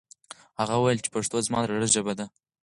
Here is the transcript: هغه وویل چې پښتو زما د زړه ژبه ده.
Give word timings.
هغه 0.59 0.75
وویل 0.77 0.99
چې 1.03 1.13
پښتو 1.15 1.37
زما 1.47 1.59
د 1.61 1.67
زړه 1.71 1.87
ژبه 1.95 2.13
ده. 2.19 2.25